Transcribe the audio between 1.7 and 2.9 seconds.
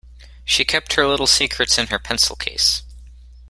in her pencil case.